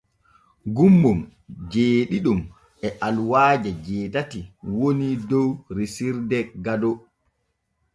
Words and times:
Gommon 0.75 1.19
jeeɗiɗon 1.71 2.39
e 2.85 2.87
aluwaaje 3.05 3.69
jeetati 3.85 4.39
woni 4.77 5.07
dow 5.29 5.49
resirde 5.77 6.39
Gado. 6.63 6.91